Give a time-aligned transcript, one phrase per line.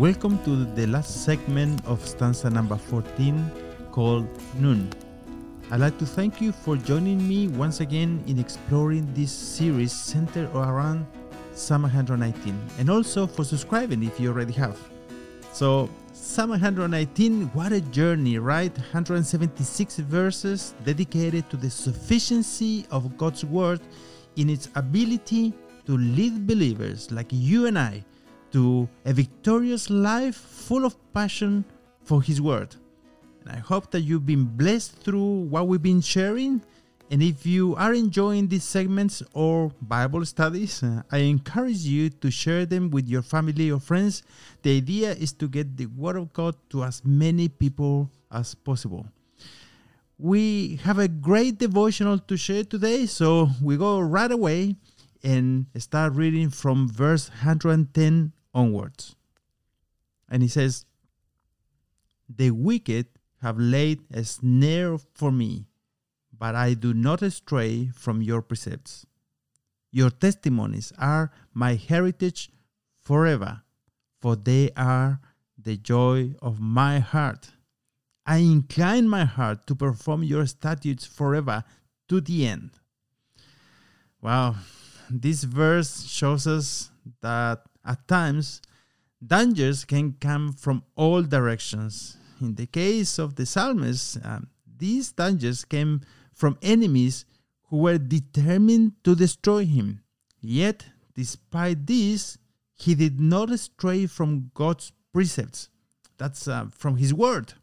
[0.00, 3.50] Welcome to the last segment of stanza number 14
[3.92, 4.88] called Nun.
[5.70, 10.48] I'd like to thank you for joining me once again in exploring this series centered
[10.54, 11.06] around
[11.52, 14.78] Psalm 119 and also for subscribing if you already have.
[15.52, 18.72] So, Psalm 119, what a journey, right?
[18.74, 23.82] 176 verses dedicated to the sufficiency of God's Word
[24.36, 25.52] in its ability
[25.84, 28.02] to lead believers like you and I
[28.52, 31.64] to a victorious life full of passion
[32.02, 32.74] for His Word.
[33.42, 36.62] And I hope that you've been blessed through what we've been sharing.
[37.10, 42.30] And if you are enjoying these segments or Bible studies, uh, I encourage you to
[42.30, 44.22] share them with your family or friends.
[44.62, 49.06] The idea is to get the Word of God to as many people as possible.
[50.18, 54.76] We have a great devotional to share today, so we go right away
[55.22, 59.16] and start reading from verse 110 onwards.
[60.28, 60.84] And he says,
[62.28, 63.06] The wicked
[63.42, 65.66] have laid a snare for me,
[66.36, 69.06] but I do not stray from your precepts.
[69.90, 72.50] Your testimonies are my heritage
[73.00, 73.62] forever,
[74.20, 75.20] for they are
[75.58, 77.50] the joy of my heart.
[78.24, 81.64] I incline my heart to perform your statutes forever
[82.08, 82.70] to the end.
[84.22, 84.56] Wow,
[85.08, 86.90] this verse shows us
[87.22, 88.60] that at times
[89.24, 92.16] dangers can come from all directions.
[92.40, 96.00] In the case of the psalmist, um, these dangers came
[96.32, 97.24] from enemies
[97.68, 100.02] who were determined to destroy him.
[100.40, 102.38] Yet, despite this,
[102.74, 105.68] he did not stray from God's precepts.
[106.16, 107.54] That's uh, from his word.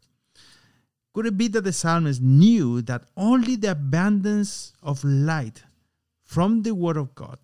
[1.12, 5.64] Could it be that the psalmist knew that only the abundance of light
[6.22, 7.38] from the word of God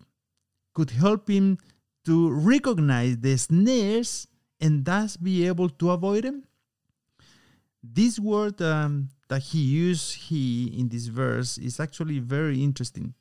[0.73, 1.57] could help him
[2.05, 4.27] to recognize the snares
[4.59, 6.43] and thus be able to avoid them?
[7.83, 13.13] This word um, that he used he in this verse is actually very interesting.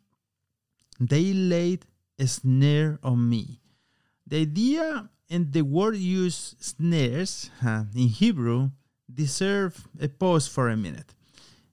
[1.00, 1.86] They laid
[2.18, 3.60] a snare on me.
[4.26, 8.70] The idea and the word used snares uh, in Hebrew
[9.12, 11.14] deserve a pause for a minute.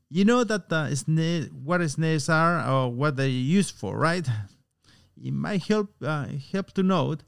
[0.10, 4.28] You know that uh, snare, what snares are or what they're used for, right?
[5.24, 7.24] It might help uh, help to note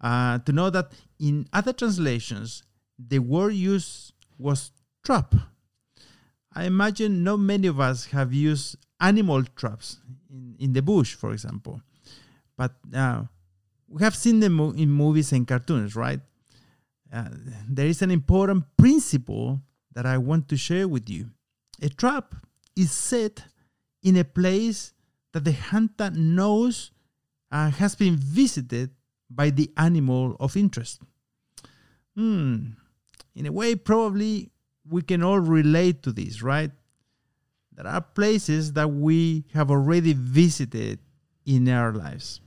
[0.00, 2.62] uh, to know that in other translations
[2.98, 4.70] the word used was
[5.04, 5.34] trap.
[6.54, 9.98] I imagine not many of us have used animal traps
[10.30, 11.80] in, in the bush, for example,
[12.56, 13.22] but uh,
[13.88, 16.20] we have seen them in movies and cartoons, right?
[17.12, 17.28] Uh,
[17.68, 19.60] there is an important principle
[19.94, 21.30] that I want to share with you.
[21.80, 22.34] A trap
[22.76, 23.44] is set
[24.02, 24.92] in a place
[25.32, 26.90] that the hunter knows
[27.50, 28.90] uh, has been visited
[29.30, 31.00] by the animal of interest.
[32.16, 32.70] Hmm.
[33.34, 34.50] In a way, probably
[34.88, 36.70] we can all relate to this, right?
[37.72, 40.98] There are places that we have already visited
[41.46, 42.40] in our lives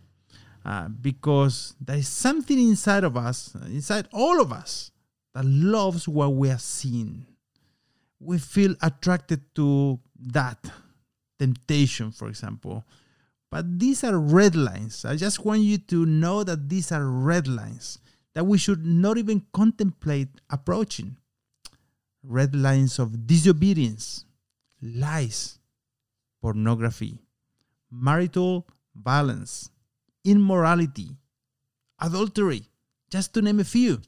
[0.66, 4.92] uh, because there is something inside of us, inside all of us,
[5.34, 7.26] that loves what we are seeing.
[8.20, 10.70] We feel attracted to that
[11.40, 12.84] temptation, for example.
[13.52, 15.04] But these are red lines.
[15.04, 18.00] I just want you to know that these are red lines
[18.34, 21.18] that we should not even contemplate approaching
[22.24, 24.26] red lines of disobedience,
[24.82, 25.60] lies,
[26.42, 27.20] pornography,
[27.92, 29.70] marital violence,
[30.24, 31.18] immorality,
[32.00, 32.64] adultery,
[33.10, 34.02] just to name a few.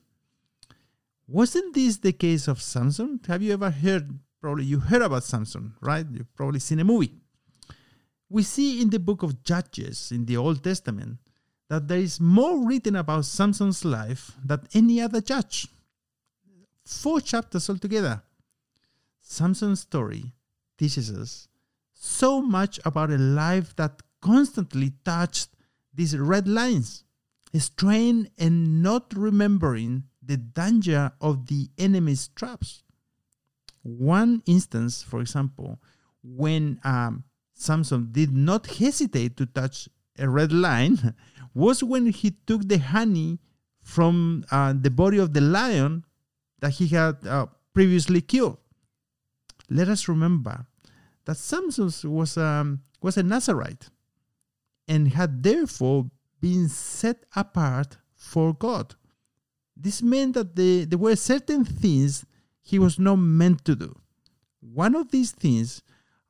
[1.28, 3.20] Wasn't this the case of Samson?
[3.28, 4.20] Have you ever heard?
[4.40, 6.06] Probably you heard about Samson, right?
[6.12, 7.23] You've probably seen a movie.
[8.34, 11.20] We see in the book of Judges in the Old Testament
[11.70, 15.68] that there is more written about Samson's life than any other judge
[16.84, 18.24] four chapters altogether.
[19.22, 20.34] Samson's story
[20.80, 21.48] teaches us
[21.94, 25.50] so much about a life that constantly touched
[25.94, 27.04] these red lines,
[27.56, 32.82] straying and not remembering the danger of the enemy's traps.
[33.84, 35.80] One instance, for example,
[36.24, 37.26] when um,
[37.64, 41.16] Samson did not hesitate to touch a red line
[41.54, 43.40] was when he took the honey
[43.82, 46.04] from uh, the body of the lion
[46.60, 48.58] that he had uh, previously killed.
[49.70, 50.66] Let us remember
[51.26, 53.90] that Samson was, um, was a Nazarite
[54.88, 56.10] and had therefore
[56.42, 58.96] been set apart for God.
[59.76, 62.26] This meant that the, there were certain things
[62.62, 63.96] he was not meant to do.
[64.60, 65.82] One of these things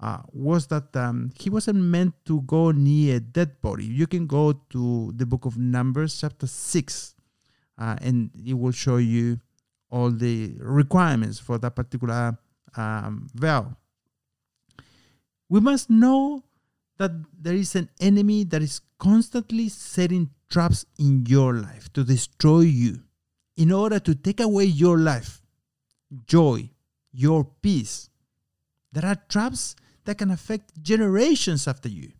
[0.04, 3.86] uh, was that um, he wasn't meant to go near a dead body.
[3.86, 7.16] You can go to the book of Numbers, chapter 6,
[7.78, 9.40] uh, and it will show you
[9.90, 12.38] all the requirements for that particular
[12.76, 13.78] um, vow.
[15.48, 16.44] We must know
[16.98, 22.62] that there is an enemy that is constantly setting traps in your life to destroy
[22.62, 23.04] you
[23.56, 25.42] in order to take away your life,
[26.28, 26.70] joy,
[27.14, 28.10] your peace.
[28.92, 32.12] There are traps that can affect generations after you,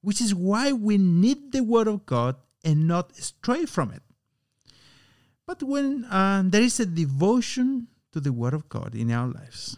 [0.00, 4.02] which is why we need the Word of God and not stray from it.
[5.46, 9.76] But when uh, there is a devotion to the Word of God in our lives,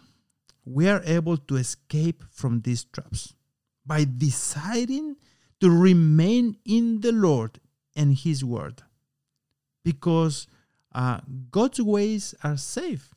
[0.64, 3.34] we are able to escape from these traps
[3.86, 5.16] by deciding
[5.60, 7.60] to remain in the Lord
[7.96, 8.82] and His Word.
[9.84, 10.46] Because
[10.94, 11.20] uh,
[11.50, 13.14] God's ways are safe.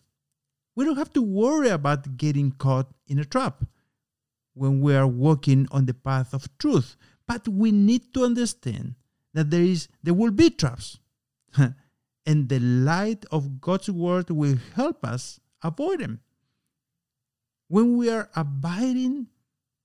[0.76, 3.64] We don't have to worry about getting caught in a trap
[4.58, 6.96] when we are walking on the path of truth.
[7.28, 8.96] But we need to understand
[9.34, 11.00] that there is there will be traps.
[12.26, 16.20] and the light of God's word will help us avoid them.
[17.68, 19.28] When we are abiding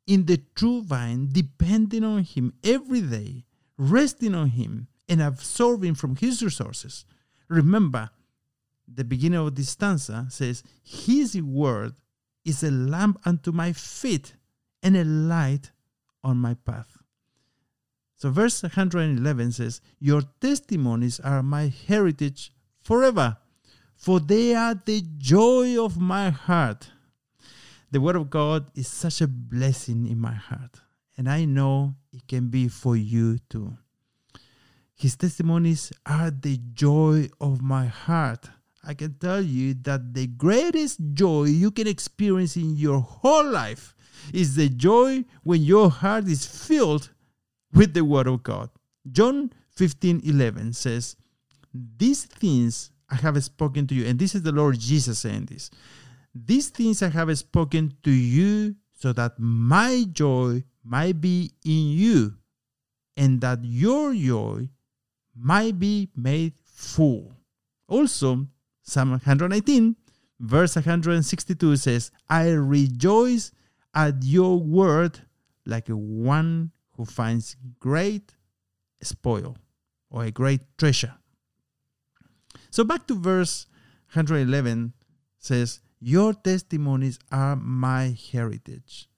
[0.07, 3.45] in the true vine, depending on Him every day,
[3.77, 7.05] resting on Him, and absorbing from His resources.
[7.49, 8.11] Remember,
[8.89, 11.95] the beginning of this stanza says, His word
[12.45, 14.35] is a lamp unto my feet
[14.83, 15.71] and a light
[16.25, 16.99] on my path.
[18.17, 23.37] So, verse 111 says, Your testimonies are my heritage forever,
[23.97, 26.91] for they are the joy of my heart.
[27.91, 30.81] The Word of God is such a blessing in my heart,
[31.17, 33.77] and I know it can be for you too.
[34.95, 38.49] His testimonies are the joy of my heart.
[38.85, 43.97] I can tell you that the greatest joy you can experience in your whole life
[44.33, 47.11] is the joy when your heart is filled
[47.73, 48.71] with the Word of God.
[49.11, 51.17] John 15 11 says,
[51.73, 55.71] These things I have spoken to you, and this is the Lord Jesus saying this.
[56.35, 62.35] These things I have spoken to you so that my joy might be in you
[63.17, 64.69] and that your joy
[65.37, 67.33] might be made full.
[67.89, 68.47] Also,
[68.83, 69.97] Psalm 119,
[70.41, 73.53] verse 162 says, I rejoice
[73.95, 75.21] at your word
[75.67, 78.35] like one who finds great
[79.03, 79.57] spoil
[80.11, 81.15] or a great treasure.
[82.71, 83.67] So back to verse
[84.15, 84.93] 111
[85.39, 89.09] says, your testimonies are my heritage.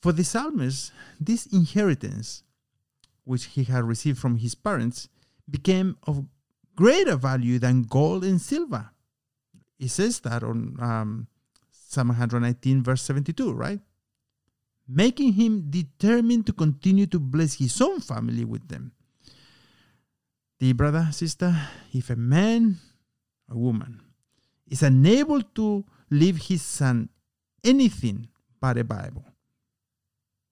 [0.00, 2.42] For the psalmist, this inheritance,
[3.24, 5.08] which he had received from his parents,
[5.48, 6.24] became of
[6.74, 8.90] greater value than gold and silver.
[9.78, 11.26] He says that on um,
[11.94, 13.80] Psalm 119, verse 72, right?
[14.88, 18.92] Making him determined to continue to bless his own family with them.
[20.58, 21.54] The brother, sister,
[21.92, 22.78] if a man,
[23.48, 24.00] a woman,
[24.66, 27.08] is unable to leave his son
[27.62, 28.26] anything
[28.60, 29.24] but a Bible.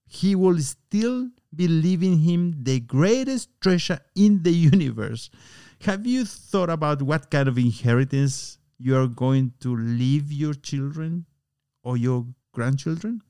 [0.05, 5.29] He will still be leaving him the greatest treasure in the universe.
[5.81, 11.25] Have you thought about what kind of inheritance you are going to leave your children
[11.83, 13.21] or your grandchildren?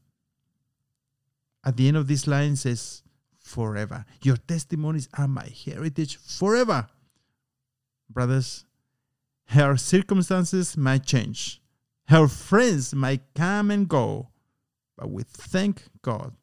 [1.66, 3.04] At the end of this line says,
[3.40, 4.06] forever.
[4.22, 6.88] Your testimonies are my heritage forever.
[8.10, 8.66] Brothers
[9.48, 11.62] her circumstances might change.
[12.08, 14.30] Her friends might come and go.
[14.98, 16.34] But we thank God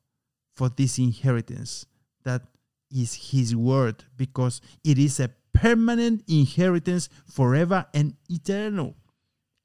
[0.55, 1.87] for this inheritance
[2.25, 2.43] that
[2.95, 8.97] is His word because it is a permanent inheritance forever and eternal.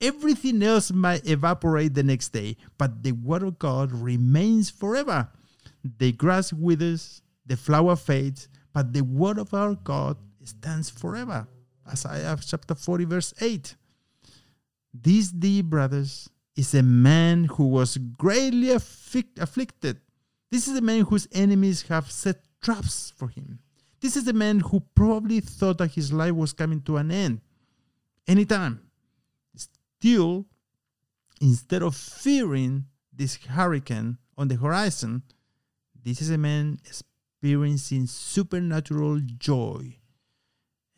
[0.02, 5.30] Everything else might evaporate the next day, but the word of God remains forever.
[5.98, 11.48] The grass withers, the flower fades, but the word of our God stands forever.
[11.88, 13.76] Isaiah chapter 40, verse 8.
[14.94, 20.00] This, dear brothers, is a man who was greatly afflicted.
[20.52, 23.60] This is a man whose enemies have set traps for him.
[24.02, 27.42] This is a man who probably thought that his life was coming to an end
[28.28, 28.82] anytime.
[30.06, 30.46] Still,
[31.42, 35.24] instead of fearing this hurricane on the horizon,
[36.04, 39.98] this is a man experiencing supernatural joy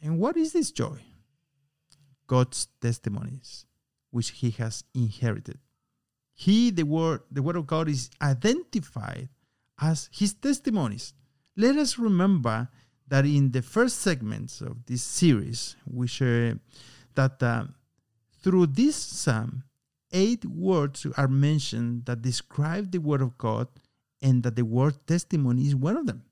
[0.02, 1.00] and what is this joy?
[2.28, 3.66] God's testimonies,
[4.12, 5.60] which he has inherited.
[6.34, 9.30] He, the word, the word of God, is identified
[9.80, 11.14] as his testimonies.
[11.56, 12.68] Let us remember
[13.08, 16.60] that in the first segments of this series, we share
[17.16, 17.68] that uh,
[18.48, 19.66] through this psalm,
[20.14, 23.68] eight words are mentioned that describe the word of God,
[24.22, 26.24] and that the word testimony is one of them.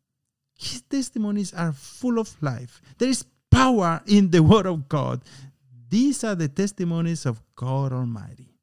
[0.58, 2.82] His testimonies are full of life.
[3.00, 5.24] There is power in the Word of God.
[5.90, 8.56] These are the testimonies of God Almighty.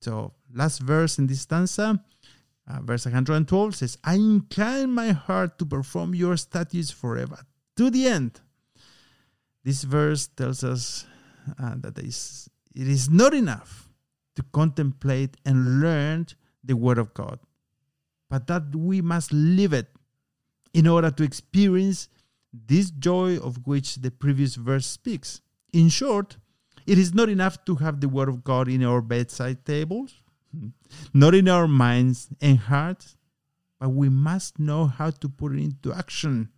[0.00, 2.00] So, last verse in this stanza,
[2.70, 7.38] uh, verse 112 says, I incline my heart to perform your statutes forever
[7.76, 8.40] to the end.
[9.64, 11.04] This verse tells us
[11.60, 13.88] uh, that it is, it is not enough
[14.36, 16.26] to contemplate and learn
[16.62, 17.40] the Word of God,
[18.30, 19.88] but that we must live it
[20.72, 22.08] in order to experience
[22.52, 25.40] this joy of which the previous verse speaks.
[25.72, 26.36] In short,
[26.86, 30.22] it is not enough to have the Word of God in our bedside tables,
[31.14, 33.16] not in our minds and hearts,
[33.78, 36.48] but we must know how to put it into action.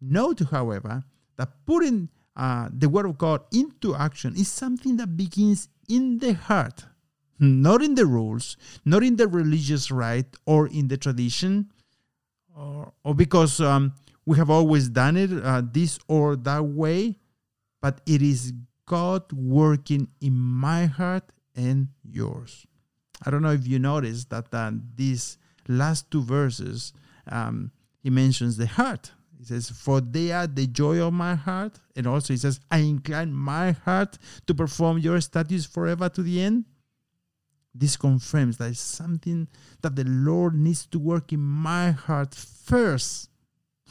[0.00, 1.04] Note, however,
[1.36, 6.34] that putting uh, the Word of God into action is something that begins in the
[6.34, 6.86] heart,
[7.38, 11.70] not in the rules, not in the religious rite or in the tradition,
[12.56, 13.92] or, or because um,
[14.24, 17.18] we have always done it uh, this or that way,
[17.80, 18.52] but it is
[18.86, 22.66] God working in my heart and yours.
[23.24, 26.92] I don't know if you noticed that uh, these last two verses,
[27.30, 27.70] um,
[28.02, 29.12] he mentions the heart.
[29.42, 31.80] He says, For they are the joy of my heart.
[31.96, 36.40] And also he says, I incline my heart to perform your statutes forever to the
[36.40, 36.64] end.
[37.74, 39.48] This confirms that it's something
[39.80, 43.30] that the Lord needs to work in my heart first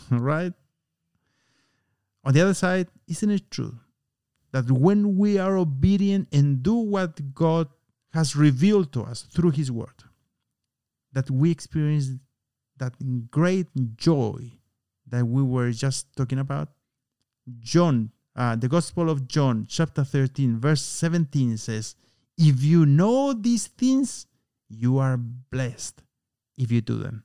[0.10, 0.53] right?
[2.24, 3.77] On the other side, isn't it true
[4.51, 7.67] that when we are obedient and do what God
[8.13, 10.03] has revealed to us through His Word,
[11.13, 12.10] that we experience
[12.77, 12.93] that
[13.29, 14.51] great joy
[15.12, 16.70] that we were just talking about?
[17.60, 21.96] John, uh, the Gospel of John, chapter 13, verse 17 says,
[22.38, 24.25] If you know these things,
[24.70, 26.01] you are blessed
[26.58, 27.24] if you do them.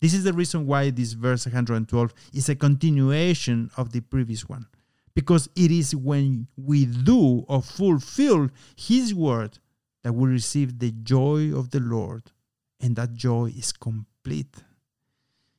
[0.00, 4.66] This is the reason why this verse 112 is a continuation of the previous one.
[5.14, 9.58] Because it is when we do or fulfill His word
[10.02, 12.22] that we receive the joy of the Lord,
[12.80, 14.56] and that joy is complete.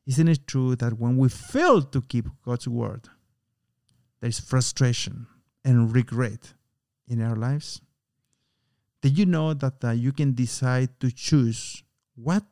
[0.05, 3.07] Isn't it true that when we fail to keep God's word,
[4.19, 5.27] there is frustration
[5.63, 6.53] and regret
[7.07, 7.81] in our lives?
[9.01, 11.83] Did you know that uh, you can decide to choose
[12.15, 12.43] what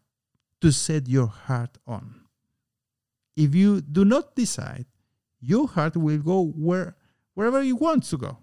[0.61, 2.21] to set your heart on.
[3.35, 4.85] If you do not decide,
[5.39, 6.97] your heart will go where,
[7.33, 8.37] wherever you want to go.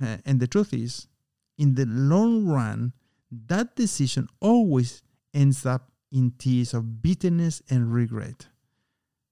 [0.00, 1.08] And the truth is,
[1.56, 2.92] in the long run,
[3.30, 5.02] that decision always
[5.32, 8.46] ends up in tears of bitterness and regret.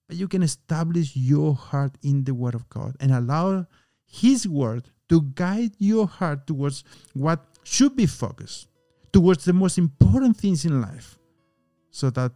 [0.09, 3.67] But you can establish your heart in the Word of God and allow
[4.05, 6.85] His Word to guide your heart towards
[7.15, 8.69] what should be focused,
[9.13, 11.19] towards the most important things in life
[11.93, 12.33] so that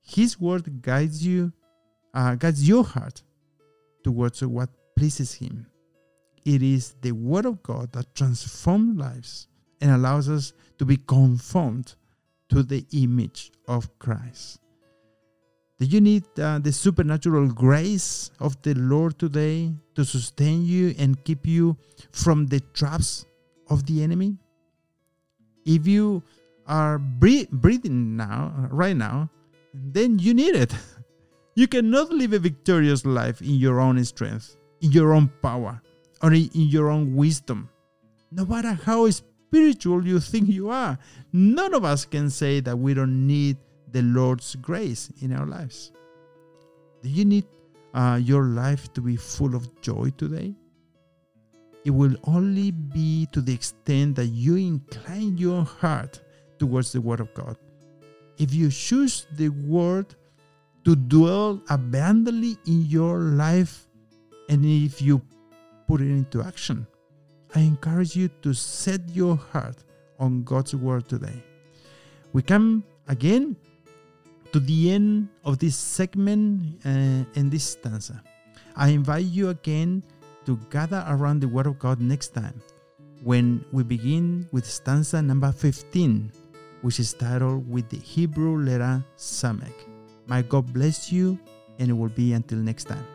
[0.00, 1.52] His word guides you,
[2.14, 3.22] uh, guides your heart
[4.02, 5.66] towards what pleases Him.
[6.44, 9.48] It is the word of God that transforms lives
[9.80, 11.94] and allows us to be conformed
[12.52, 14.60] to the image of Christ.
[15.80, 21.16] Do you need uh, the supernatural grace of the Lord today to sustain you and
[21.24, 21.78] keep you
[22.12, 23.24] from the traps
[23.70, 24.36] of the enemy?
[25.64, 26.22] If you
[26.66, 29.30] are breathing now, right now,
[29.72, 30.74] then you need it.
[31.54, 35.82] You cannot live a victorious life in your own strength, in your own power,
[36.22, 37.68] or in your own wisdom.
[38.30, 39.04] No matter how
[39.52, 40.98] spiritual you think you are,
[41.34, 43.58] none of us can say that we don't need
[43.90, 45.92] the Lord's grace in our lives.
[47.02, 47.44] Do you need
[47.92, 50.54] uh, your life to be full of joy today?
[51.84, 56.22] It will only be to the extent that you incline your heart
[56.58, 57.58] towards the Word of God.
[58.38, 60.14] If you choose the Word
[60.84, 63.86] to dwell abundantly in your life,
[64.48, 65.20] and if you
[65.86, 66.86] put it into action,
[67.54, 69.76] I encourage you to set your heart
[70.18, 71.42] on God's Word today.
[72.32, 73.56] We come again
[74.52, 78.22] to the end of this segment uh, and this stanza.
[78.76, 80.02] I invite you again
[80.46, 82.60] to gather around the Word of God next time
[83.22, 86.32] when we begin with stanza number 15
[86.82, 89.72] which is titled with the Hebrew letter Samek.
[90.26, 91.38] My God bless you,
[91.78, 93.06] and it will be until next time.